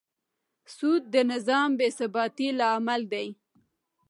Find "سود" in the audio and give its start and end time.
0.75-1.03